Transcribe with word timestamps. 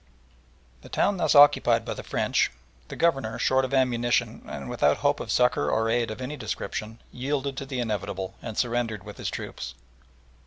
The 0.81 0.89
town 0.89 1.17
thus 1.17 1.35
occupied 1.35 1.85
by 1.85 1.93
the 1.93 2.01
French, 2.01 2.49
the 2.87 2.95
Governor, 2.95 3.37
short 3.37 3.63
of 3.63 3.71
ammunition, 3.71 4.41
and 4.47 4.67
without 4.67 4.97
hope 4.97 5.19
of 5.19 5.29
succour 5.29 5.69
or 5.69 5.91
aid 5.91 6.09
of 6.09 6.21
any 6.21 6.37
description, 6.37 6.99
yielded 7.11 7.55
to 7.57 7.67
the 7.67 7.79
inevitable 7.79 8.33
and 8.41 8.57
surrendered 8.57 9.03
with 9.03 9.17
his 9.17 9.29
troops. 9.29 9.75